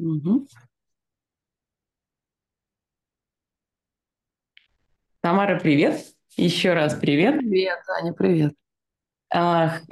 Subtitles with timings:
[0.00, 0.46] Угу.
[5.20, 6.02] Тамара, привет.
[6.36, 7.38] Еще раз привет.
[7.38, 8.54] Привет, Аня, привет.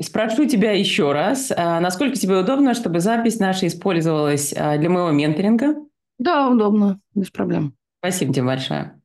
[0.00, 5.10] Спрошу тебя еще раз, а, насколько тебе удобно, чтобы запись наша использовалась а, для моего
[5.10, 5.76] менторинга?
[6.18, 7.74] Да, удобно, без проблем.
[8.00, 9.00] Спасибо тебе большое.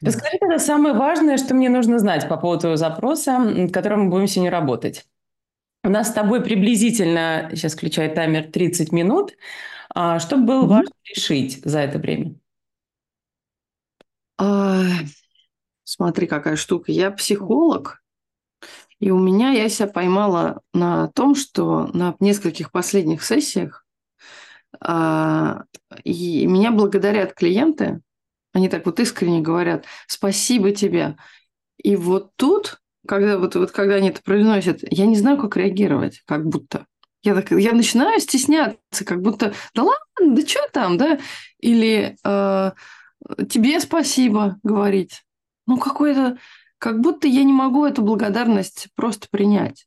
[0.00, 0.08] Да.
[0.08, 4.10] Расскажи тогда самое важное, что мне нужно знать по поводу твоего запроса, над которым мы
[4.10, 5.06] будем сегодня работать.
[5.82, 9.34] У нас с тобой приблизительно, сейчас включаю таймер, 30 минут.
[9.94, 10.68] А, Что было Мгм.
[10.68, 12.36] важно решить за это время?
[14.38, 14.82] А,
[15.84, 16.92] смотри, какая штука.
[16.92, 18.02] Я психолог,
[19.00, 23.86] и у меня я себя поймала на том, что на нескольких последних сессиях
[24.80, 25.64] а,
[26.04, 28.00] и меня благодарят клиенты,
[28.52, 31.16] они так вот искренне говорят, спасибо тебе.
[31.82, 36.22] И вот тут, когда, вот, вот, когда они это произносят, я не знаю, как реагировать,
[36.26, 36.86] как будто.
[37.24, 41.18] Я, так, я начинаю стесняться, как будто, да ладно, да что там, да?
[41.58, 42.70] Или э,
[43.48, 45.22] тебе спасибо говорить.
[45.66, 46.36] Ну, какой-то,
[46.76, 49.86] как будто я не могу эту благодарность просто принять.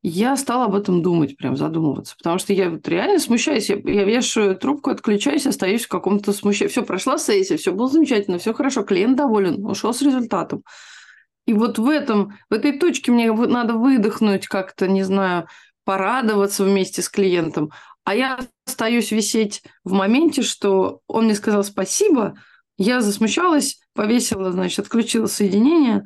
[0.00, 3.68] Я стала об этом думать, прям задумываться, потому что я вот реально смущаюсь.
[3.68, 6.70] Я, я вешаю трубку, отключаюсь, остаюсь в каком-то смущении.
[6.70, 10.62] Все, прошла сессия, все было замечательно, все хорошо, клиент доволен, ушел с результатом.
[11.46, 15.48] И вот в этом, в этой точке мне надо выдохнуть как-то, не знаю,
[15.88, 17.72] порадоваться вместе с клиентом.
[18.04, 22.34] А я остаюсь висеть в моменте, что он мне сказал спасибо,
[22.76, 26.04] я засмущалась, повесила, значит, отключила соединение,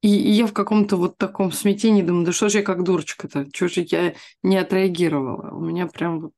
[0.00, 3.46] и, и я в каком-то вот таком смятении думаю, да что же я как дурочка-то,
[3.52, 5.50] что же я не отреагировала.
[5.54, 6.32] У меня прям вот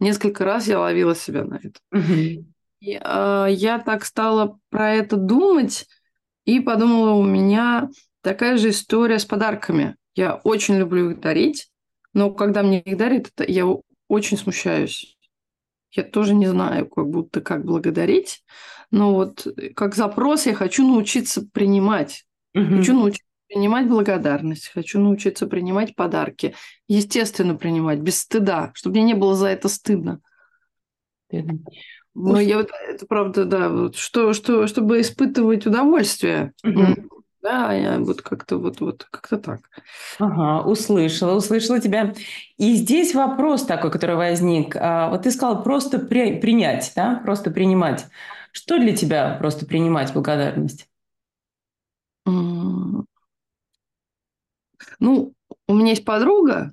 [0.00, 1.78] несколько раз я ловила себя на это.
[2.80, 5.86] И, э, я так стала про это думать
[6.46, 7.90] и подумала, у меня
[8.22, 9.94] такая же история с подарками.
[10.16, 11.68] Я очень люблю их дарить,
[12.14, 13.66] но когда мне их дарят, я
[14.08, 15.16] очень смущаюсь.
[15.92, 18.42] Я тоже не знаю, как будто как благодарить,
[18.90, 22.26] но вот э, как запрос я хочу научиться принимать.
[22.54, 22.78] Мгм.
[22.78, 26.54] Хочу научиться принимать благодарность, хочу научиться принимать подарки.
[26.88, 30.20] Естественно, принимать, без стыда, чтобы мне не было за это стыдно.
[31.30, 31.58] Верно.
[32.14, 36.52] Но я вот, это правда, да, вот что, что, чтобы испытывать удовольствие.
[36.62, 37.08] Мгм.
[37.44, 39.60] Да, я вот как-то вот, вот как-то так.
[40.18, 42.14] Ага, услышала, услышала тебя.
[42.56, 44.74] И здесь вопрос такой, который возник.
[44.76, 48.06] А, Вот ты сказал просто при- принять, да, просто принимать.
[48.52, 50.88] Что для тебя просто принимать благодарность?
[55.00, 55.34] Ну,
[55.68, 56.72] у меня есть подруга,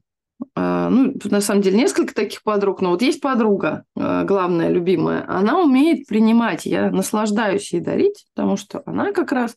[0.55, 5.25] а, ну, на самом деле несколько таких подруг, но вот есть подруга, а, главная, любимая,
[5.29, 9.55] она умеет принимать, я наслаждаюсь ей дарить, потому что она как раз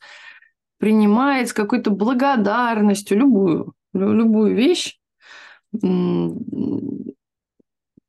[0.84, 4.98] принимает с какой-то благодарностью любую, лю- любую вещь,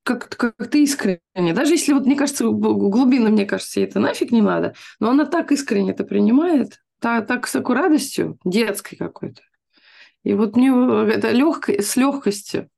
[0.04, 1.54] как, как-то искренне.
[1.54, 5.54] Даже если, вот, мне кажется, глубина, мне кажется, это нафиг не надо, но она так
[5.54, 9.42] искренне это принимает, так, так с такой радостью, детской какой-то.
[10.26, 10.68] И вот мне
[11.14, 12.70] это легко, с легкостью.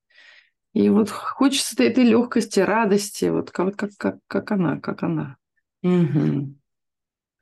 [0.73, 5.37] И вот хочется этой легкости, радости, вот как, как, как, как она, как она.
[5.81, 6.59] Мгм.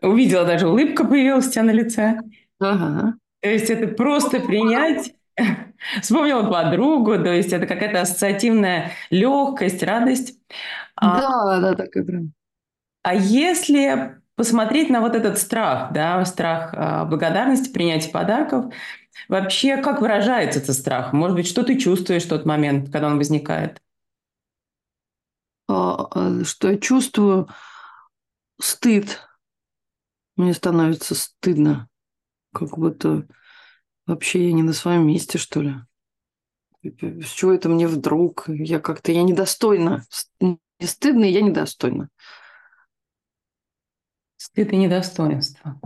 [0.01, 2.17] Увидела, даже улыбка появилась у тебя на лице.
[2.59, 3.15] Ага.
[3.41, 5.13] То есть это просто принять.
[6.01, 10.39] Вспомнила подругу, то есть это какая-то ассоциативная легкость, радость.
[10.95, 12.31] А Да, да, так и прям.
[13.03, 18.73] А если посмотреть на вот этот страх, да, страх а, благодарности, принятия подарков,
[19.27, 21.13] вообще как выражается этот страх?
[21.13, 23.81] Может быть, что ты чувствуешь в тот момент, когда он возникает?
[25.67, 27.47] А, а, Что я чувствую
[28.59, 29.21] стыд.
[30.35, 31.89] Мне становится стыдно.
[32.55, 33.27] Как будто
[34.07, 35.75] вообще я не на своем месте, что ли.
[36.81, 38.45] С чего это мне вдруг?
[38.47, 40.05] Я как-то, я недостойна.
[40.39, 42.07] Мне стыдно, и я недостойна.
[44.37, 45.81] Стыд и недостоинство.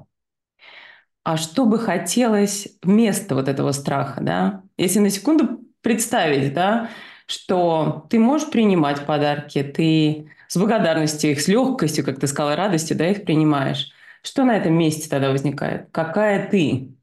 [1.23, 4.63] А что бы хотелось вместо вот этого страха, да?
[4.77, 6.91] Если на секунду представить, да,
[7.25, 12.95] что ты можешь принимать подарки, ты с благодарностью их, с легкостью, как ты сказала, радостью,
[12.95, 13.91] да, их принимаешь.
[14.21, 15.89] Что на этом месте тогда возникает?
[15.91, 16.95] Какая ты,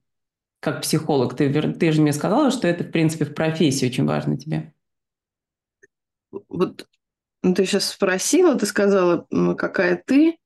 [0.61, 1.37] как психолог?
[1.37, 4.73] Ты, ты же мне сказала, что это, в принципе, в профессии очень важно тебе.
[6.49, 6.87] Вот
[7.43, 9.27] ну, ты сейчас спросила, ты сказала,
[9.57, 10.39] какая ты,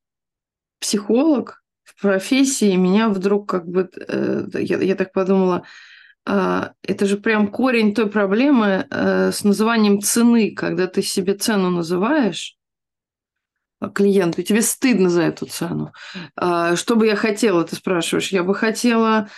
[0.81, 5.65] психолог в профессии, и меня вдруг как бы, э, я, я так подумала,
[6.27, 11.71] а, это же прям корень той проблемы э, с называнием цены, когда ты себе цену
[11.71, 12.59] называешь
[13.89, 15.93] клиенту, и тебе стыдно за эту цену.
[16.37, 18.29] А, Что бы я хотела, ты спрашиваешь?
[18.29, 19.29] Я бы хотела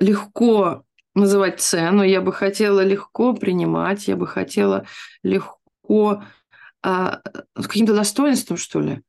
[0.00, 0.84] легко
[1.14, 4.86] называть цену, я бы хотела легко принимать, я бы хотела
[5.22, 6.22] легко
[6.82, 7.20] а,
[7.56, 9.02] с каким-то достоинством, что ли,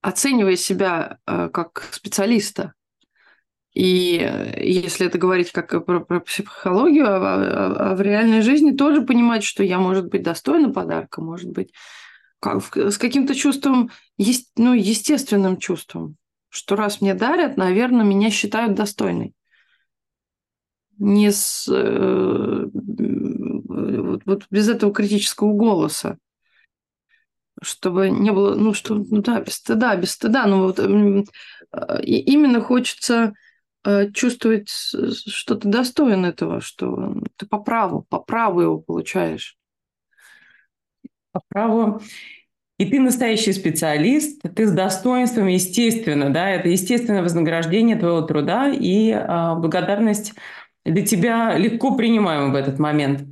[0.00, 2.74] оценивая себя а, как специалиста.
[3.74, 8.72] И э, если это говорить как про, про психологию, а, а, а в реальной жизни
[8.72, 11.72] тоже понимать, что я, может быть, достойна подарка, может быть,
[12.42, 13.90] с каким-то чувством,
[14.56, 16.16] ну, естественным чувством,
[16.48, 19.34] что раз мне дарят, наверное, меня считают достойной.
[20.98, 26.18] Не с, э, вот, вот без этого критического голоса
[27.62, 31.22] чтобы не было, ну что, ну да, без стыда, без стыда, но вот э,
[32.04, 33.34] именно хочется
[33.84, 39.57] э, чувствовать что то достойно этого, что ты по праву, по праву его получаешь.
[41.38, 42.00] По праву.
[42.78, 49.10] И ты настоящий специалист, ты с достоинством, естественно, да, это естественное вознаграждение твоего труда и
[49.10, 50.34] а, благодарность
[50.84, 53.26] для тебя легко принимаема в этот момент.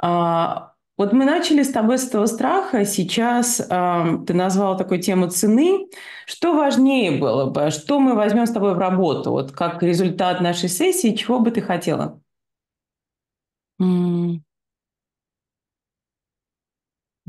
[0.00, 2.84] А, вот мы начали с тобой с этого страха.
[2.84, 5.88] Сейчас э, ты назвала такую тему цены.
[6.26, 7.70] Что важнее было бы?
[7.70, 9.30] Что мы возьмем с тобой в работу?
[9.30, 12.20] Вот как результат нашей сессии, чего бы ты хотела?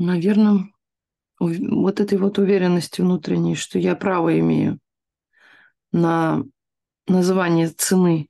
[0.00, 0.64] Наверное,
[1.38, 4.78] вот этой вот уверенности внутренней, что я право имею
[5.92, 6.42] на
[7.06, 8.28] называние цены,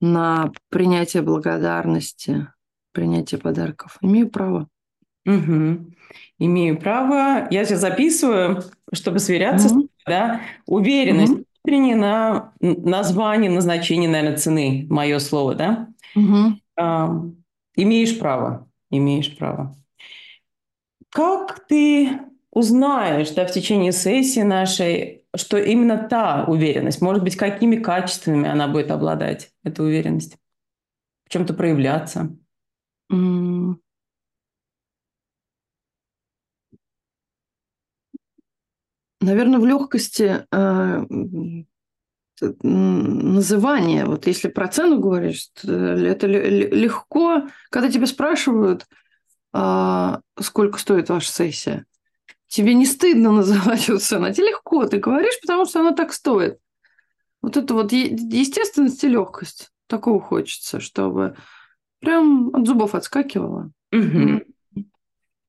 [0.00, 2.48] на принятие благодарности,
[2.90, 3.96] принятия подарков.
[4.00, 4.66] Имею право.
[5.24, 5.92] Угу.
[6.40, 7.46] Имею право.
[7.52, 9.88] Я сейчас записываю, чтобы сверяться, угу.
[10.04, 11.44] да, уверенность угу.
[11.62, 15.88] внутренняя на название, назначение, наверное, цены, мое слово, да?
[16.16, 16.58] Угу.
[16.76, 17.22] А,
[17.76, 19.76] имеешь право, имеешь право.
[21.10, 22.20] Как ты
[22.50, 28.68] узнаешь, да, в течение сессии нашей, что именно та уверенность, может быть, какими качествами она
[28.68, 30.36] будет обладать, эта уверенность,
[31.24, 32.36] в чем-то проявляться?
[39.20, 41.06] Наверное, в легкости э,
[42.62, 44.04] называния.
[44.06, 48.86] Вот если про цену говоришь, это легко, когда тебя спрашивают,
[49.52, 51.86] а, сколько стоит ваша сессия.
[52.46, 56.12] Тебе не стыдно называть эту цену, а тебе легко, ты говоришь, потому что она так
[56.12, 56.58] стоит.
[57.42, 59.70] Вот это вот естественность и легкость.
[59.86, 61.36] Такого хочется, чтобы
[62.00, 63.70] прям от зубов отскакивала.
[63.92, 64.42] Угу.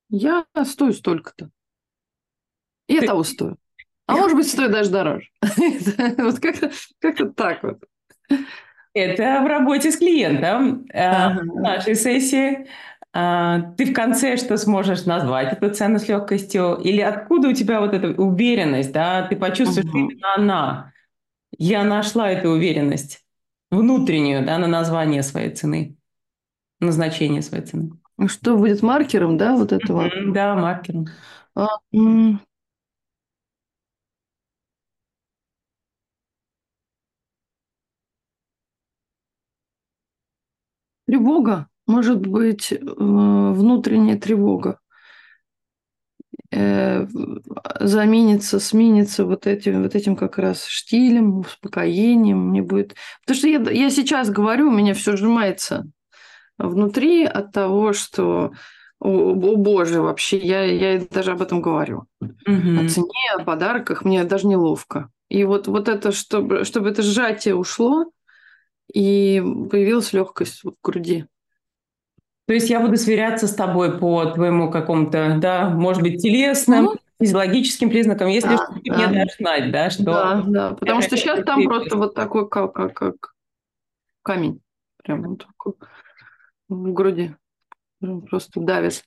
[0.09, 1.49] Я стою столько-то.
[2.87, 3.57] И я того стою.
[4.05, 5.29] А может быть, стоит даже дороже.
[6.17, 6.71] Вот как-то
[7.35, 7.83] так вот.
[8.93, 10.85] Это в работе с клиентом.
[10.85, 12.67] В нашей сессии
[13.11, 16.75] ты в конце что сможешь назвать эту цену с легкостью?
[16.75, 19.27] Или откуда у тебя вот эта уверенность, да?
[19.27, 20.93] Ты почувствуешь, что именно она.
[21.57, 23.25] Я нашла эту уверенность
[23.71, 25.97] внутреннюю, да, на название своей цены
[26.79, 27.91] назначение своей цены.
[28.27, 30.07] Что будет маркером, да, вот этого?
[30.07, 31.07] Mm-hmm, да, маркером.
[31.55, 31.67] А,
[41.05, 44.79] Тревога, может быть, э, внутренняя тревога
[46.51, 47.07] э,
[47.79, 52.49] заменится, сменится вот этим, вот этим как раз штилем, успокоением.
[52.49, 52.95] Мне будет...
[53.21, 55.85] Потому что я, я сейчас говорю, у меня все сжимается
[56.59, 58.51] внутри от того, что
[58.99, 62.05] о, о боже, вообще, я, я даже об этом говорю.
[62.21, 62.29] Угу.
[62.45, 65.09] О цене, о подарках, мне даже неловко.
[65.29, 68.11] И вот, вот это, чтобы, чтобы это сжатие ушло,
[68.93, 69.41] и
[69.71, 71.25] появилась легкость в груди.
[72.49, 76.95] То есть я буду сверяться с тобой по твоему какому-то, да, может быть, телесным, ну,
[77.21, 79.07] физиологическим признакам, если да, что, ты да.
[79.07, 80.03] мне дашь знать, да, что...
[80.03, 83.35] Да, да, потому что сейчас там просто вот такой, как, как, как
[84.23, 84.61] камень.
[85.03, 85.73] Прям вот такой
[86.69, 87.35] в груди.
[87.99, 89.03] Просто давит.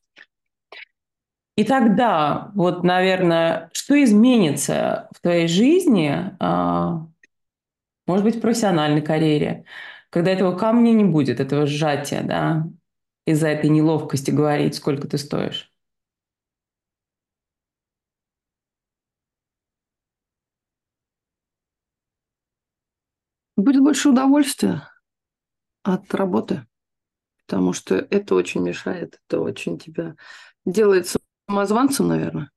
[1.57, 7.09] И тогда, вот, наверное, что изменится в твоей жизни, а,
[8.07, 9.65] может быть, в профессиональной карьере,
[10.11, 12.69] когда этого камня не будет, этого сжатия, да,
[13.27, 15.71] из-за этой неловкости говорить, сколько ты стоишь?
[23.57, 24.89] Будет больше удовольствия
[25.85, 26.67] от работы
[27.47, 30.17] потому что это очень мешает, это очень тебя
[30.67, 31.09] делает
[31.49, 32.51] самозванцем, наверное,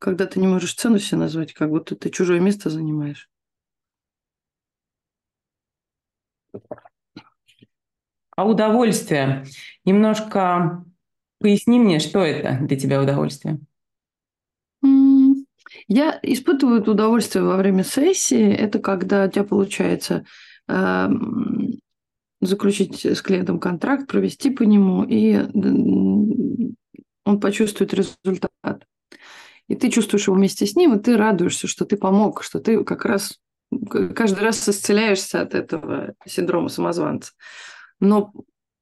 [0.00, 3.30] когда ты не можешь цену себе назвать, как будто ты чужое место занимаешь.
[8.36, 9.44] А удовольствие?
[9.84, 10.84] Немножко
[11.38, 13.58] поясни мне, что это для тебя удовольствие?
[15.88, 18.52] Я испытываю удовольствие во время сессии.
[18.52, 20.24] Это когда у тебя получается
[20.68, 21.78] эм,
[22.40, 25.36] заключить с клиентом контракт, провести по нему, и
[27.24, 28.86] он почувствует результат.
[29.68, 32.82] И ты чувствуешь его вместе с ним, и ты радуешься, что ты помог, что ты
[32.84, 33.38] как раз
[34.14, 37.32] каждый раз исцеляешься от этого синдрома самозванца.
[38.02, 38.32] Но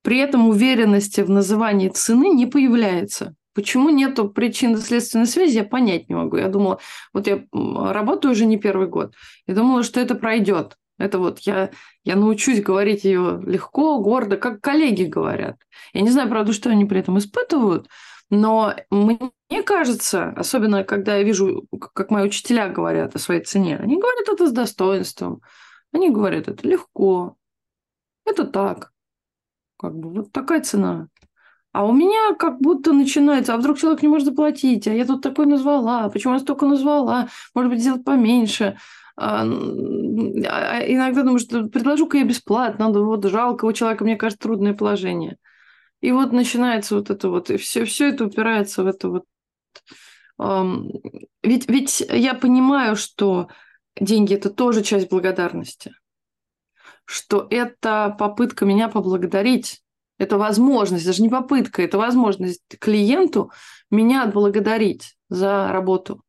[0.03, 3.35] при этом уверенности в назывании цены не появляется.
[3.53, 6.39] Почему нету причинно-следственной связи, я понять не могу.
[6.39, 6.81] Я думала,
[7.12, 9.15] вот я работаю уже не первый год,
[9.47, 10.79] я думала, что это пройдет.
[10.97, 11.71] Это вот я,
[12.03, 15.57] я научусь говорить ее легко, гордо, как коллеги говорят.
[15.93, 17.89] Я не знаю, правда, что они при этом испытывают,
[18.31, 23.99] но мне кажется, особенно когда я вижу, как мои учителя говорят о своей цене, они
[23.99, 25.43] говорят это с достоинством,
[25.93, 27.37] они говорят это легко,
[28.25, 28.93] это так,
[29.81, 31.09] как бы вот такая цена.
[31.73, 35.23] А у меня как будто начинается, а вдруг человек не может заплатить, а я тут
[35.23, 38.77] такой назвала, почему я столько назвала, может быть, сделать поменьше.
[39.17, 44.17] А, а, а иногда думаю, что предложу-ка я бесплатно, надо, вот жалко у человека, мне
[44.17, 45.37] кажется, трудное положение.
[46.01, 49.25] И вот начинается вот это вот, и все, все это упирается в это вот.
[51.43, 53.49] Ведь, ведь я понимаю, что
[54.01, 55.93] деньги– это тоже часть благодарности,
[57.11, 59.83] что это попытка меня поблагодарить,
[60.17, 63.50] это возможность, даже не попытка, это возможность клиенту
[63.90, 66.23] меня отблагодарить за работу.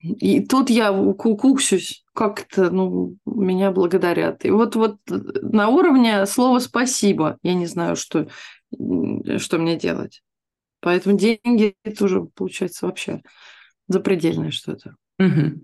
[0.00, 4.44] И тут я куксюсь, как это, ну, меня благодарят.
[4.44, 8.26] И вот, вот на уровне слова «спасибо» я не знаю, что,
[8.72, 10.22] что мне делать.
[10.80, 13.22] Поэтому деньги– это уже, получается, вообще
[13.86, 14.96] запредельное что-то.
[15.20, 15.60] Угу.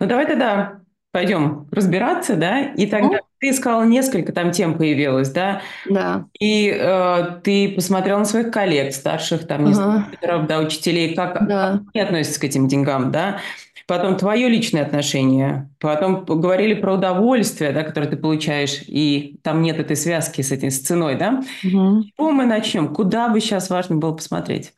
[0.00, 0.80] Ну, давай тогда
[1.16, 2.60] пойдем разбираться, да?
[2.60, 5.62] И тогда ты сказала, несколько там тем появилось, да?
[5.88, 6.26] Да.
[6.38, 10.04] И э, ты посмотрела на своих коллег, старших, там, не знаю,
[10.46, 11.80] да, учителей, как, да.
[11.94, 13.38] они относятся к этим деньгам, да?
[13.86, 19.78] потом твое личное отношение, потом говорили про удовольствие, да, которое ты получаешь, и там нет
[19.78, 21.42] этой связки с этим, с ценой, да?
[21.64, 22.02] Угу.
[22.02, 22.92] С чего мы начнем?
[22.92, 24.74] Куда бы сейчас важно было посмотреть?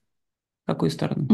[0.66, 1.26] В какую сторону?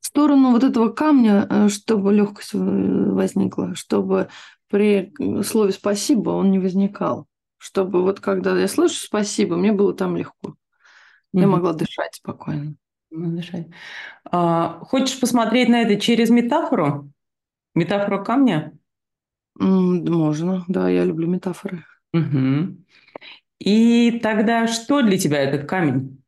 [0.00, 4.28] В сторону вот этого камня, э, чтобы легкость возникла, чтобы
[4.68, 5.12] при
[5.42, 7.26] слове «спасибо» он не возникал.
[7.56, 10.54] Чтобы вот когда я слышу «спасибо», мне было там легко.
[11.32, 12.74] Я могла дышать спокойно.
[13.10, 13.68] Дышать.
[14.24, 17.10] А, хочешь посмотреть на это через метафору?
[17.74, 18.72] Метафору камня?
[19.54, 21.84] Можно, да, я люблю метафоры.
[22.12, 22.76] Угу.
[23.60, 26.22] И тогда что для тебя этот камень?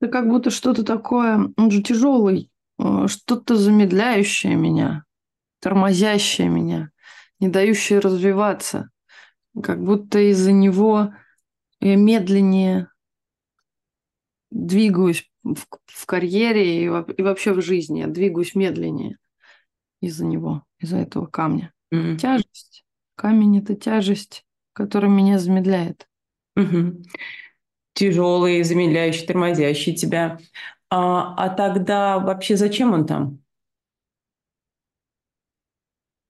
[0.00, 5.04] Это как будто что-то такое, он же тяжелый, э, что-то замедляющее меня
[5.60, 6.90] тормозящее меня,
[7.38, 8.90] не дающее развиваться.
[9.62, 11.14] Как будто из-за него
[11.80, 12.88] я медленнее
[14.50, 18.00] двигаюсь в, в карьере и, и вообще в жизни.
[18.00, 19.18] Я двигаюсь медленнее
[20.00, 21.72] из-за него, из-за этого камня.
[21.92, 22.16] Mm-hmm.
[22.16, 22.84] Тяжесть.
[23.16, 26.08] Камень это тяжесть, которая меня замедляет.
[26.58, 27.04] Mm-hmm.
[28.00, 30.38] Тяжелый, замедляющий, тормозящий тебя.
[30.88, 33.40] А, а тогда вообще зачем он там?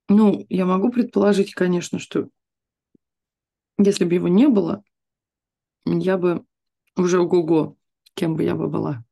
[0.09, 2.29] Ну, я могу предположить, конечно, что
[3.79, 4.83] если бы его не было,
[5.85, 6.45] я бы
[6.97, 7.77] уже ого-го,
[8.15, 9.05] кем бы я бы была.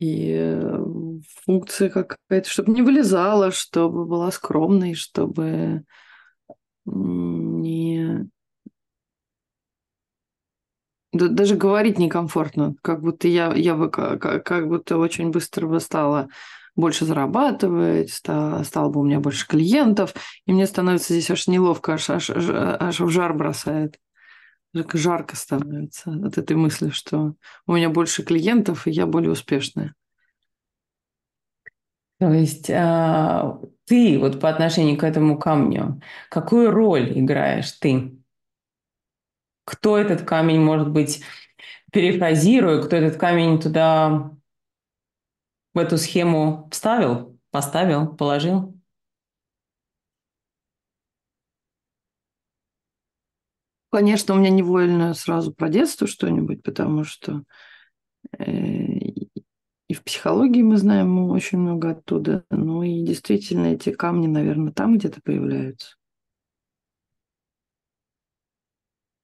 [0.00, 0.78] И э,
[1.44, 5.84] функция какая-то, чтобы не вылезала, чтобы была скромной, чтобы
[6.86, 7.89] не...
[11.12, 16.28] даже говорить некомфортно, как будто я, я бы как, как будто очень быстро бы стала
[16.76, 20.14] больше зарабатывать, стало, стало бы у меня больше клиентов,
[20.46, 23.98] и мне становится здесь аж неловко, аж, аж, аж в жар бросает.
[24.72, 27.34] Жарко становится от этой мысли, что
[27.66, 29.94] у меня больше клиентов, и я более успешная.
[32.20, 38.19] То есть а, ты вот по отношению к этому камню, какую роль играешь ты?
[39.70, 41.22] Кто этот камень, может быть,
[41.92, 44.32] перефразируя, кто этот камень туда
[45.74, 48.76] в эту схему вставил, поставил, положил?
[53.92, 57.44] Конечно, у меня невольно сразу про детство что-нибудь, потому что
[58.38, 62.44] э, и в психологии мы знаем очень много оттуда.
[62.50, 65.94] Ну и действительно эти камни, наверное, там где-то появляются.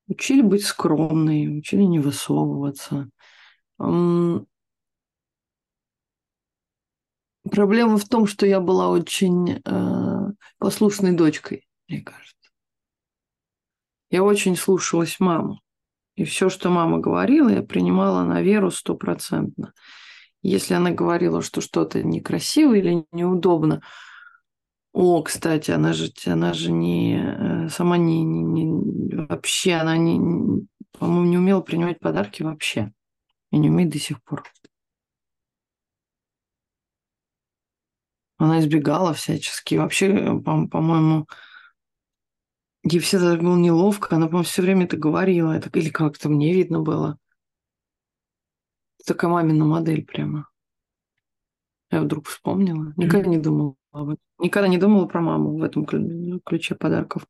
[0.08, 3.08] Учили быть скромной, учили не высовываться.
[7.50, 12.34] Проблема в том, что я была очень э, послушной дочкой, мне кажется.
[14.10, 15.60] Я очень слушалась маму.
[16.16, 19.74] И все, что мама говорила, я принимала на веру стопроцентно.
[20.42, 23.82] Если она говорила, что что-то некрасиво или неудобно,
[24.98, 30.66] О, кстати, она же, она же не э, сама не, не, не вообще, она не,
[30.92, 32.94] по-моему, не умела принимать подарки вообще.
[33.50, 34.44] И не умеет до сих пор.
[38.38, 39.74] Она избегала всячески.
[39.74, 41.26] Вообще, э, по- по-моему,
[42.82, 44.16] ей всегда было неловко.
[44.16, 45.52] Она, по-моему, все время это говорила.
[45.52, 47.18] Это, или как-то мне видно было.
[49.04, 50.48] Такая мамина модель прямо.
[51.90, 52.94] Я вдруг вспомнила.
[52.96, 54.18] Никогда не думала этом.
[54.38, 57.26] Никогда не думала про маму в этом ключе подарков.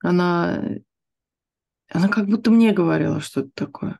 [0.00, 0.62] Она,
[1.90, 3.98] она как будто мне говорила что-то такое.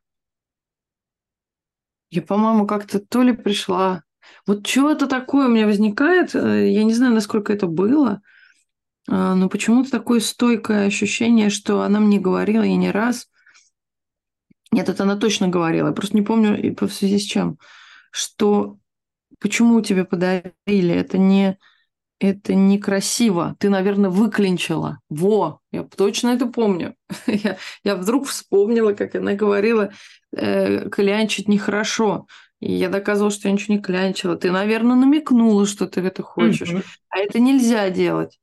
[2.11, 4.03] Я, по-моему, как-то то ли пришла,
[4.47, 8.23] вот что-то такое у меня возникает, э, я не знаю, насколько это было,
[9.09, 13.29] а, но почему-то такое стойкое ощущение, что она мне говорила и не раз.
[14.71, 17.59] Нет, это она точно говорила, я просто не помню по связи с чем,
[18.11, 18.79] что
[19.41, 21.59] почему тебе подарили, это не
[22.21, 23.57] это некрасиво.
[23.61, 24.99] Ты, наверное, выклинчила.
[25.09, 26.95] Во, я точно это помню.
[27.27, 29.93] я, я вдруг вспомнила, как она говорила,
[30.37, 32.27] э, клянчить нехорошо.
[32.61, 34.37] И я доказывала, что я ничего не клянчила.
[34.37, 36.73] Ты, наверное, намекнула, что ты это хочешь.
[36.73, 36.85] Mm-hmm.
[37.11, 38.41] А это нельзя делать.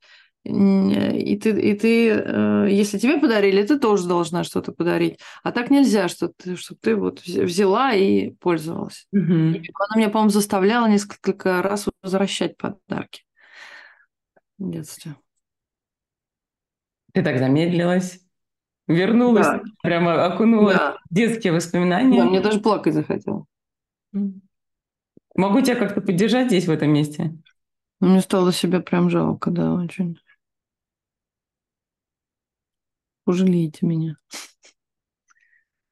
[0.47, 5.19] И ты, и ты, э, если тебе подарили, ты тоже должна что-то подарить.
[5.41, 9.07] А так нельзя, что ты, чтобы ты вот взяла и пользовалась.
[9.15, 9.55] Mm-hmm.
[9.57, 13.23] И она меня, по-моему, заставляла несколько раз возвращать подарки
[14.59, 15.15] в детстве.
[17.13, 18.19] Ты так замедлилась?
[18.87, 19.63] Вернулась, да.
[19.81, 20.97] прямо окунулась да.
[21.09, 22.21] детские воспоминания.
[22.21, 23.45] Да, мне даже плакать захотелось.
[25.33, 27.35] Могу тебя как-то поддержать здесь, в этом месте?
[27.99, 30.19] Мне стало себя прям жалко, да, очень.
[33.25, 34.17] Пожалейте меня.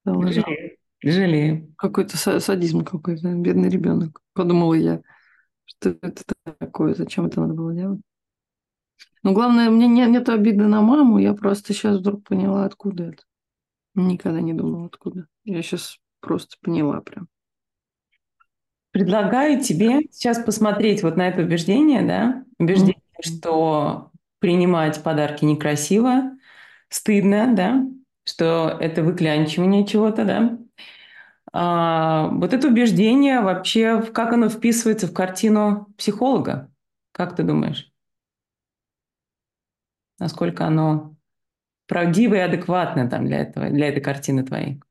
[0.05, 0.77] Жалею.
[1.03, 1.73] Жалею.
[1.77, 4.21] Какой-то садизм какой-то, бедный ребенок.
[4.33, 5.01] Подумала я,
[5.65, 6.23] что это
[6.59, 7.99] такое, зачем это надо было делать.
[9.23, 13.23] Но главное, мне нет, нет обиды на маму, я просто сейчас вдруг поняла, откуда это.
[13.95, 15.27] Никогда не думала, откуда.
[15.43, 17.27] Я сейчас просто поняла прям.
[18.91, 23.37] Предлагаю тебе сейчас посмотреть вот на это убеждение, да, убеждение, mm-hmm.
[23.39, 26.37] что принимать подарки некрасиво,
[26.93, 27.85] стыдно, да,
[28.23, 30.59] что это выклянчивание чего-то, да.
[31.51, 36.71] А, вот это убеждение вообще, как оно вписывается в картину психолога?
[37.11, 37.91] Как ты думаешь?
[40.19, 41.15] Насколько оно
[41.87, 44.81] правдиво и адекватно там для этого, для этой картины твоей,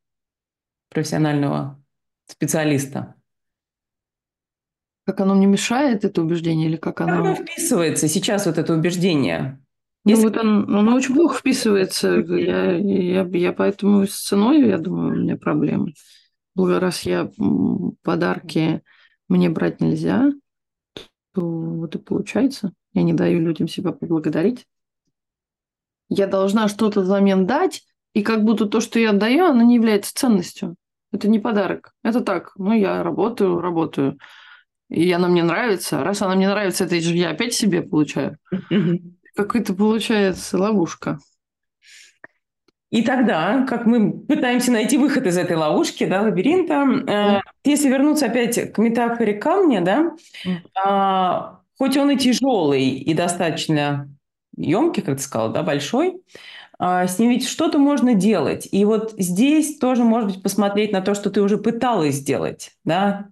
[0.88, 1.80] профессионального
[2.26, 3.14] специалиста?
[5.04, 7.10] Как оно мне мешает, это убеждение, или как оно...
[7.10, 9.61] Как оно вписывается сейчас, вот это убеждение?
[10.04, 10.24] Ну, Если...
[10.24, 12.14] вот оно, оно очень плохо вписывается.
[12.14, 15.94] Я, я, я поэтому с ценой, я думаю, у меня проблемы.
[16.56, 17.30] Раз я
[18.02, 18.82] подарки
[19.28, 20.32] мне брать нельзя,
[21.34, 22.72] то вот и получается.
[22.92, 24.66] Я не даю людям себя поблагодарить.
[26.08, 30.14] Я должна что-то взамен дать, и как будто то, что я отдаю, оно не является
[30.14, 30.76] ценностью.
[31.10, 31.92] Это не подарок.
[32.02, 32.52] Это так.
[32.56, 34.18] Ну, я работаю, работаю
[34.92, 36.04] и она мне нравится.
[36.04, 38.36] Раз она мне нравится, это же я опять себе получаю.
[39.34, 41.18] Какая-то получается ловушка.
[42.92, 47.10] И тогда, как мы пытаемся найти выход из этой ловушки, да, лабиринта, mm.
[47.10, 50.12] э, если вернуться опять к метафоре камня, да,
[50.44, 54.10] э, хоть он и тяжелый, и достаточно
[54.58, 56.20] емкий, как ты сказала, да, большой,
[56.78, 58.68] э, с ним ведь что-то можно делать.
[58.70, 63.28] И вот здесь тоже, может быть, посмотреть на то, что ты уже пыталась сделать, да,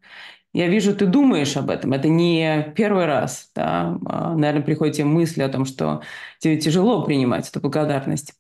[0.53, 1.93] я вижу, ты думаешь об этом.
[1.93, 3.51] Это не первый раз.
[3.55, 3.97] Да?
[4.07, 6.03] А, наверное, приходят тебе мысли о том, что
[6.41, 8.35] тебе тяжело принимать эту благодарность.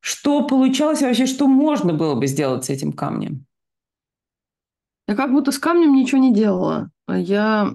[0.00, 3.44] Что получалось вообще, что можно было бы сделать с этим камнем?
[5.08, 6.90] Я как будто с камнем ничего не делала.
[7.08, 7.68] Я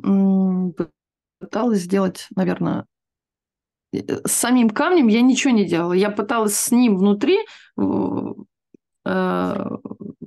[1.39, 2.85] пыталась сделать, наверное,
[3.93, 5.93] э, с самим камнем я ничего не делала.
[5.93, 7.39] Я пыталась с ним внутри
[7.77, 7.81] э,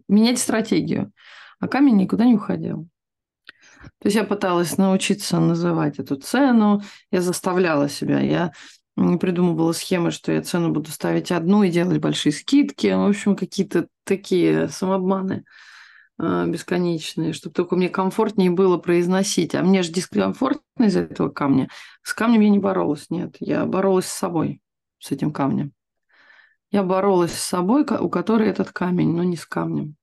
[0.09, 1.13] менять стратегию,
[1.59, 2.89] а камень никуда не уходил.
[3.85, 8.53] То есть я пыталась научиться называть эту цену, я заставляла себя, я
[8.95, 12.87] придумывала схемы, что я цену буду ставить одну и делать большие скидки.
[12.87, 15.45] В общем, какие-то такие самообманы
[16.17, 19.55] а, бесконечные, чтобы только мне комфортнее было произносить.
[19.55, 21.69] А мне же дискомфортно из этого камня.
[22.03, 23.37] С камнем я не боролась, нет.
[23.41, 24.61] Я боролась с собой,
[24.99, 25.73] с этим камнем.
[26.71, 29.97] Я боролась с собой, у которой этот камень, но не с камнем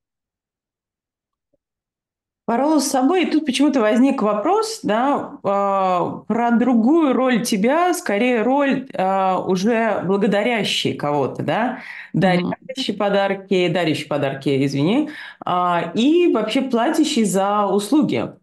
[2.52, 8.42] боролась с собой, и тут почему-то возник вопрос, да, э, про другую роль тебя, скорее
[8.44, 11.80] роль э, уже благодарящей кого-то, да,
[12.14, 12.98] дарящей mm-hmm.
[12.98, 15.10] подарки, дарящей подарки, извини,
[15.46, 18.34] э, и вообще платящий за услуги.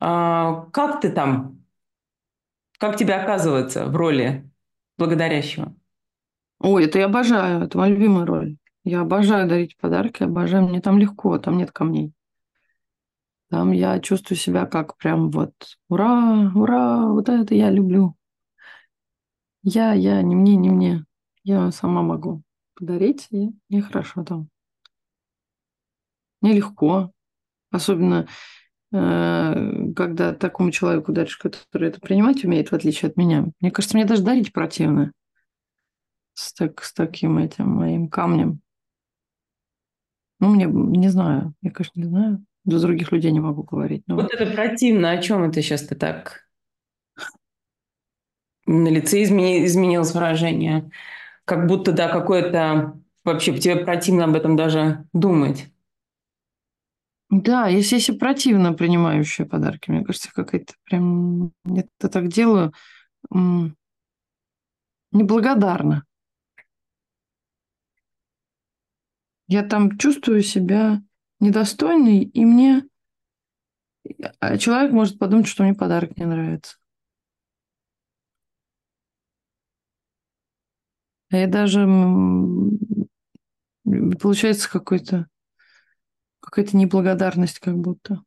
[0.00, 1.58] Э, как ты там
[2.78, 4.44] Как тебе оказываться в роли
[4.98, 5.74] благодарящего?
[6.60, 8.56] Ой, это я обожаю, это моя любимая роль.
[8.84, 12.12] Я обожаю дарить подарки, обожаю, мне там легко, там нет камней.
[13.52, 15.52] Там я чувствую себя как прям вот
[15.90, 18.16] ура, ура, вот это я люблю.
[19.62, 21.04] Я, я, не мне, не мне.
[21.44, 22.40] Я сама могу
[22.74, 24.48] подарить, и мне хорошо там.
[26.40, 27.12] Мне легко.
[27.70, 28.26] Особенно,
[28.90, 33.48] э, когда такому человеку даришь, который это принимать умеет, в отличие от меня.
[33.60, 35.12] Мне кажется, мне даже дарить противно
[36.32, 38.62] с, так, с таким этим моим камнем.
[40.40, 41.52] Ну, мне не знаю.
[41.60, 42.46] Я, конечно, не знаю.
[42.64, 44.04] До других людей не могу говорить.
[44.06, 44.16] Но...
[44.16, 45.10] Вот это противно.
[45.10, 46.48] О чем это сейчас ты так?
[48.66, 49.64] На лице измени...
[49.66, 50.90] изменилось выражение.
[51.44, 52.98] Как будто, да, какое-то...
[53.24, 55.68] Вообще тебе противно об этом даже думать.
[57.30, 61.52] Да, если, если противно принимающие подарки, мне кажется, какая-то прям...
[61.64, 62.72] Я это так делаю
[65.12, 66.04] неблагодарно.
[69.46, 71.02] Я там чувствую себя
[71.42, 72.84] недостойный, и мне
[74.40, 76.76] а человек может подумать, что мне подарок не нравится.
[81.30, 81.86] А я даже
[84.20, 85.28] получается какой-то
[86.40, 88.22] какая-то неблагодарность как будто.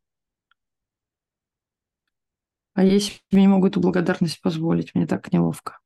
[2.74, 5.80] А я себе не могу эту благодарность позволить, мне так неловко.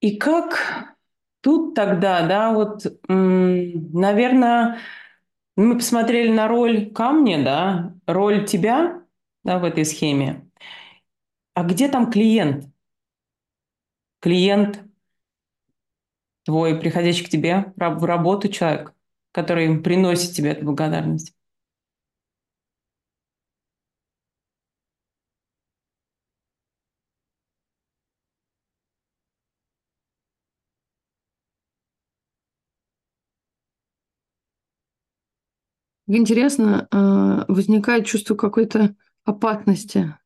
[0.00, 0.96] И как
[1.40, 4.78] тут тогда, да, вот, наверное,
[5.56, 9.02] мы посмотрели на роль камня, да, роль тебя,
[9.44, 10.48] да, в этой схеме.
[11.54, 12.66] А где там клиент?
[14.20, 14.82] Клиент
[16.44, 18.94] твой, приходящий к тебе в работу человек,
[19.32, 21.34] который приносит тебе эту благодарность.
[36.12, 40.16] Интересно, а, возникает чувство какой-то опасности.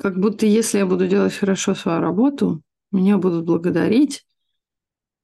[0.00, 4.26] Как будто если я буду делать хорошо свою работу, меня будут благодарить,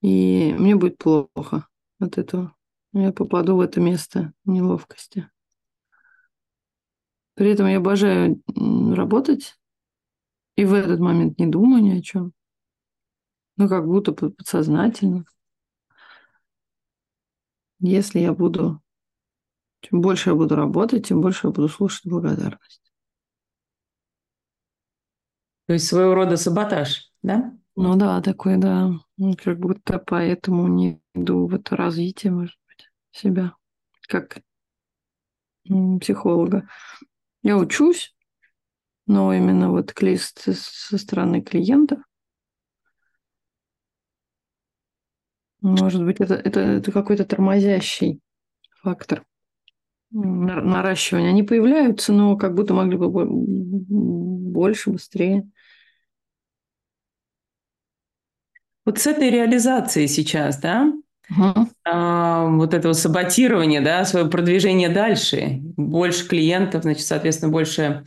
[0.03, 1.67] и мне будет плохо
[1.99, 2.55] от этого.
[2.93, 5.31] Я попаду в это место неловкости.
[7.33, 8.43] При этом я обожаю
[8.95, 9.55] работать,
[10.57, 12.35] и в этот момент не думаю ни о чем.
[13.57, 15.25] Ну, как будто подсознательно.
[17.85, 18.81] Если я буду,
[19.81, 22.81] чем больше я буду работать, тем больше я буду слушать благодарность.
[25.67, 27.53] То есть своего рода саботаж, да?
[27.75, 28.93] Ну да, такой, да.
[29.17, 33.57] Ну, как будто поэтому не иду в это развитие, может быть, себя
[34.07, 34.43] как
[36.01, 36.69] психолога.
[37.43, 38.15] Я учусь,
[39.07, 41.99] но именно вот лист со стороны клиентов
[45.63, 48.21] Может быть, это, это, это какой-то тормозящий
[48.83, 49.23] фактор
[50.11, 51.31] наращивания.
[51.31, 55.49] Они появляются, но как будто могли бы больше, быстрее.
[58.85, 60.93] Вот с этой реализацией сейчас, да,
[61.31, 61.69] угу.
[61.85, 68.05] а, вот этого саботирования, да, свое продвижение дальше, больше клиентов, значит, соответственно, больше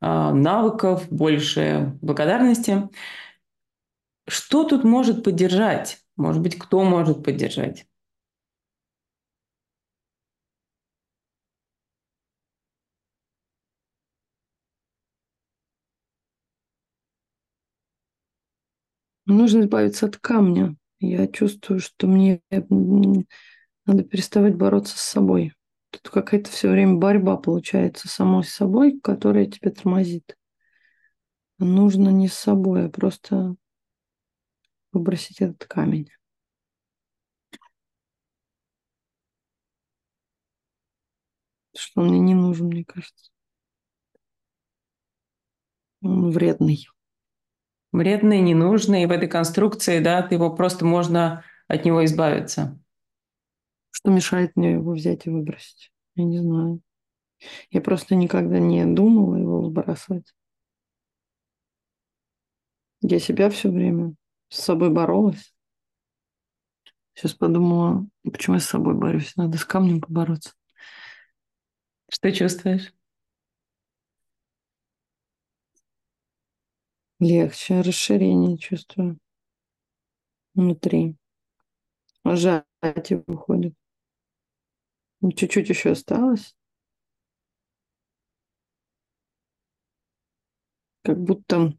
[0.00, 2.88] а, навыков, больше благодарности.
[4.26, 6.00] Что тут может поддержать?
[6.16, 7.86] Может быть, кто может поддержать?
[19.26, 20.76] Нужно избавиться от камня.
[21.00, 22.40] Я чувствую, что мне
[23.86, 25.52] надо переставать бороться с собой.
[25.90, 30.36] Тут какая-то все время борьба получается самой с собой, которая тебя тормозит.
[31.58, 33.56] Нужно не с собой, а просто
[34.96, 36.10] выбросить этот камень.
[41.76, 43.30] Что он мне не нужен, мне кажется.
[46.00, 46.88] Он вредный.
[47.92, 49.02] Вредный, ненужный.
[49.02, 52.78] И в этой конструкции, да, ты его просто можно от него избавиться.
[53.90, 55.92] Что мешает мне его взять и выбросить?
[56.14, 56.80] Я не знаю.
[57.70, 60.34] Я просто никогда не думала его выбрасывать.
[63.02, 64.14] Я себя все время
[64.48, 65.54] с собой боролась.
[67.14, 69.36] Сейчас подумала, почему я с собой борюсь.
[69.36, 70.52] Надо с камнем побороться.
[72.10, 72.92] Что чувствуешь?
[77.18, 79.18] Легче, расширение чувствую
[80.54, 81.16] внутри.
[82.22, 83.74] Платье выходит.
[85.20, 86.54] Ну, чуть-чуть еще осталось.
[91.02, 91.72] Как будто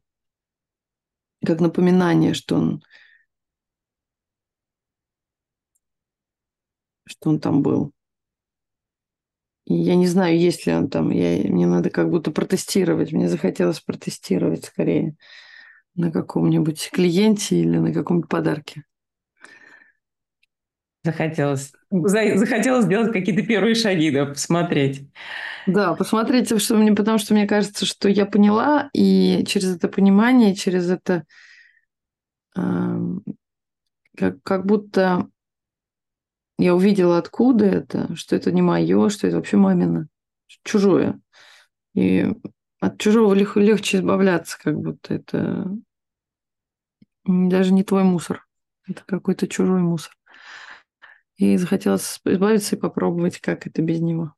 [1.45, 2.83] как напоминание, что он
[7.05, 7.93] что он там был.
[9.65, 11.09] И я не знаю, есть ли он там.
[11.11, 13.11] Я, мне надо как будто протестировать.
[13.11, 15.15] Мне захотелось протестировать скорее
[15.95, 18.83] на каком-нибудь клиенте или на каком-нибудь подарке.
[21.89, 25.07] Захотелось, захотелось сделать какие-то первые шаги, да, посмотреть.
[25.65, 30.55] Да, посмотрите, что мне, потому что мне кажется, что я поняла, и через это понимание,
[30.55, 31.23] через это
[32.55, 32.99] э,
[34.17, 35.27] как, как будто
[36.57, 40.07] я увидела, откуда это, что это не мое, что это вообще мамина,
[40.63, 41.19] чужое.
[41.93, 42.27] И
[42.79, 45.71] от чужого лег, легче избавляться, как будто это
[47.25, 48.47] даже не твой мусор,
[48.87, 50.16] это какой-то чужой мусор.
[51.37, 54.33] И захотелось избавиться и попробовать, как это без него.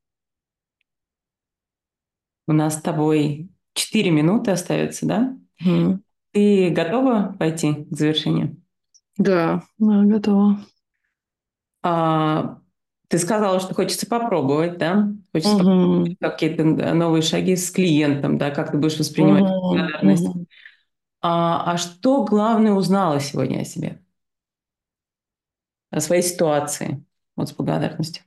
[2.46, 5.36] У нас с тобой 4 минуты остается, да?
[5.64, 5.98] Mm.
[6.32, 8.56] Ты готова пойти к завершению?
[9.16, 10.60] Да, да готова.
[11.82, 12.58] А,
[13.08, 15.12] ты сказала, что хочется попробовать, да?
[15.32, 15.64] Хочется угу.
[15.64, 18.50] попробовать какие-то новые шаги с клиентом, да?
[18.50, 19.60] Как ты будешь воспринимать угу.
[19.70, 20.28] благодарность?
[20.28, 20.46] Угу.
[21.22, 24.00] А, а что главное узнала сегодня о себе?
[25.90, 27.04] О своей ситуации
[27.36, 28.24] вот с благодарностью?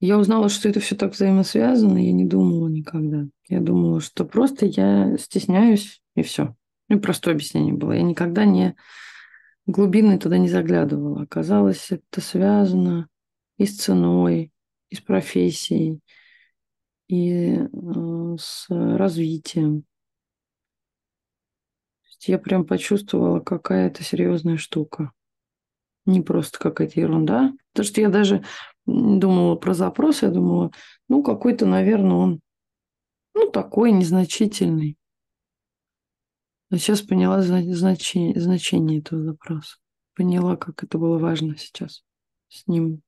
[0.00, 3.26] Я узнала, что это все так взаимосвязано, я не думала никогда.
[3.48, 6.56] Я думала, что просто я стесняюсь, и все.
[6.88, 7.92] Ну, простое объяснение было.
[7.92, 8.74] Я никогда не
[9.66, 11.22] глубинно туда не заглядывала.
[11.22, 13.08] Оказалось, это связано
[13.58, 14.50] и с ценой,
[14.90, 16.00] и с профессией,
[17.12, 19.84] и э, с развитием.
[22.22, 25.12] Я прям почувствовала, какая это серьезная штука.
[26.06, 27.52] Не просто какая-то ерунда.
[27.72, 28.44] Потому что я даже
[28.86, 30.70] думала про запрос, я думала,
[31.08, 32.40] ну, какой-то, наверное, он,
[33.34, 34.96] ну, такой незначительный.
[36.70, 39.76] А сейчас поняла значение, значение этого запроса.
[40.14, 42.04] Поняла, как это было важно сейчас
[42.48, 43.02] с ним,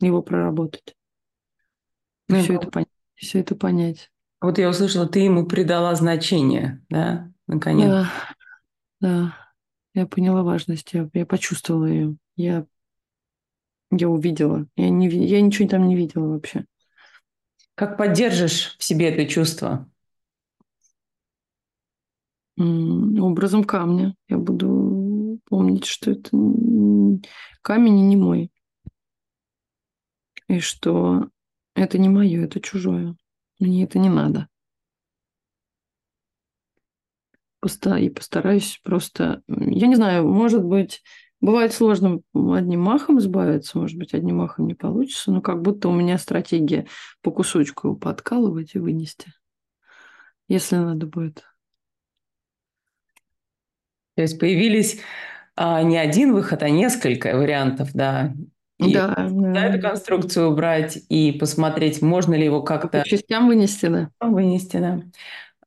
[0.00, 0.94] его проработать.
[2.28, 4.10] Ну, все, это понять, все это понять.
[4.40, 7.88] Вот я услышала, ты ему придала значение, да, наконец.
[7.88, 8.10] Да,
[9.00, 9.36] да.
[9.94, 12.16] Я поняла важность, я, я почувствовала ее.
[12.36, 12.66] Я,
[13.90, 14.66] я увидела.
[14.76, 16.64] Я, не, я ничего там не видела вообще.
[17.76, 19.88] Как поддержишь в себе это чувство?
[22.56, 24.14] образом камня.
[24.28, 26.30] Я буду помнить, что это
[27.62, 28.50] камень не мой.
[30.48, 31.28] И что
[31.74, 33.16] это не мое, это чужое.
[33.58, 34.48] Мне это не надо.
[37.98, 39.42] И постараюсь просто...
[39.48, 41.02] Я не знаю, может быть,
[41.40, 45.92] бывает сложно одним махом избавиться, может быть, одним махом не получится, но как будто у
[45.92, 46.86] меня стратегия
[47.22, 49.32] по кусочку его подкалывать и вынести,
[50.46, 51.44] если надо будет.
[54.14, 55.00] То есть появились
[55.56, 58.34] а, не один выход, а несколько вариантов, да.
[58.78, 59.66] И да, да.
[59.66, 63.00] эту конструкцию убрать и посмотреть, можно ли его как-то...
[63.00, 64.10] По частям вынести, да.
[64.20, 65.02] Вынести, да.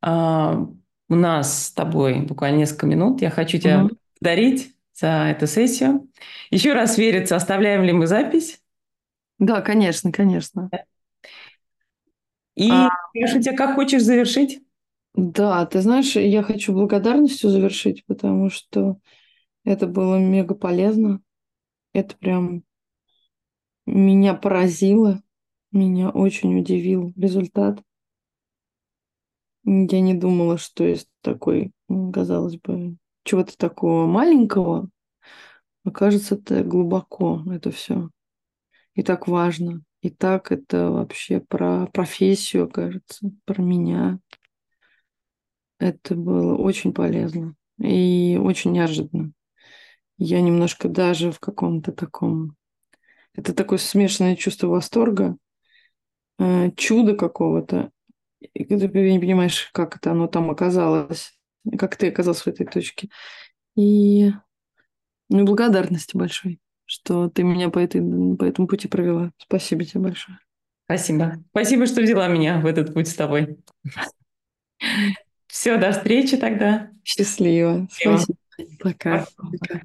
[0.02, 0.68] А,
[1.10, 3.22] у нас с тобой буквально несколько минут.
[3.22, 3.96] Я хочу тебя угу.
[4.20, 6.10] благодарить за эту сессию.
[6.52, 8.62] Еще раз вериться, оставляем ли мы запись?
[9.40, 10.70] Да, конечно, конечно.
[12.56, 12.90] И а...
[13.14, 14.62] прошу тебя, как хочешь завершить?
[15.14, 18.98] Да, ты знаешь, я хочу благодарностью завершить, потому что
[19.64, 21.22] это было мега полезно.
[21.94, 22.64] Это прям
[23.88, 25.22] меня поразило,
[25.72, 27.82] меня очень удивил результат.
[29.64, 31.72] Я не думала, что из такой,
[32.14, 34.90] казалось бы, чего-то такого маленького
[35.84, 38.10] окажется это глубоко, это все.
[38.94, 39.82] И так важно.
[40.02, 44.20] И так это вообще про профессию, кажется, про меня.
[45.80, 49.32] Это было очень полезно и очень неожиданно.
[50.18, 52.57] Я немножко даже в каком-то таком
[53.38, 55.38] это такое смешанное чувство восторга,
[56.40, 57.92] э, чудо какого-то.
[58.54, 61.32] И ты не понимаешь, как это оно там оказалось,
[61.78, 63.10] как ты оказался в этой точке.
[63.76, 64.32] И
[65.30, 68.02] ну, благодарности большой, что ты меня по, этой,
[68.36, 69.32] по этому пути провела.
[69.38, 70.40] Спасибо тебе большое.
[70.86, 71.44] Спасибо.
[71.52, 73.58] Спасибо, что взяла меня в этот путь с тобой.
[75.48, 76.90] Все, до встречи тогда.
[77.04, 77.88] Счастливо.
[77.92, 78.38] Спасибо.
[78.80, 79.28] Пока.
[79.38, 79.82] Пока.